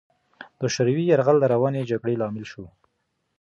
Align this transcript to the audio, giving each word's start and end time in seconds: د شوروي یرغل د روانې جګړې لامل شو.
د 0.59 0.61
شوروي 0.73 1.03
یرغل 1.07 1.37
د 1.41 1.45
روانې 1.53 1.87
جګړې 1.91 2.15
لامل 2.21 2.45
شو. 2.51 2.65